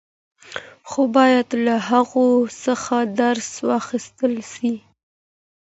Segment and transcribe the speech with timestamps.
[0.89, 2.27] خو باید له هغو
[2.63, 4.71] څخه درس واخیستل سي.